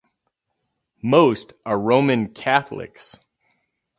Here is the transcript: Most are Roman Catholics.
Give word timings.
Most 1.03 1.53
are 1.63 1.79
Roman 1.79 2.29
Catholics. 2.29 3.17